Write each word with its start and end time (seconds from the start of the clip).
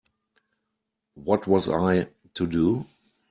What 1.13 1.45
was 1.45 1.69
I 1.69 2.07
to 2.33 2.47
do? 2.47 2.87